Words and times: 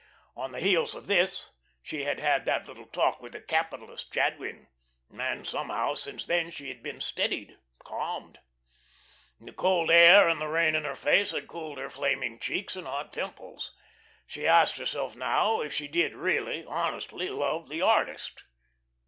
On 0.35 0.51
the 0.51 0.59
heels 0.59 0.95
of 0.95 1.05
this 1.05 1.51
she 1.83 2.05
had 2.05 2.19
had 2.19 2.45
that 2.45 2.67
little 2.67 2.87
talk 2.87 3.21
with 3.21 3.33
the 3.33 3.39
capitalist 3.39 4.11
Jadwin, 4.11 4.67
and 5.15 5.45
somehow 5.45 5.93
since 5.93 6.25
then 6.25 6.49
she 6.49 6.69
had 6.69 6.81
been 6.81 6.99
steadied, 6.99 7.59
calmed. 7.83 8.39
The 9.39 9.51
cold 9.51 9.91
air 9.91 10.27
and 10.27 10.41
the 10.41 10.47
rain 10.47 10.73
in 10.73 10.85
her 10.85 10.95
face 10.95 11.29
had 11.29 11.47
cooled 11.47 11.77
her 11.77 11.91
flaming 11.91 12.39
cheeks 12.39 12.75
and 12.75 12.87
hot 12.87 13.13
temples. 13.13 13.75
She 14.25 14.47
asked 14.47 14.77
herself 14.77 15.15
now 15.15 15.61
if 15.61 15.71
she 15.71 15.87
did 15.87 16.15
really, 16.15 16.65
honestly 16.65 17.29
love 17.29 17.69
the 17.69 17.83
artist. 17.83 18.45